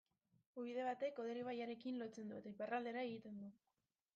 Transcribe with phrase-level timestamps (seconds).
[0.61, 3.53] Ubide batek Oder ibaiarekin lotzen du eta iparraldera egiten du.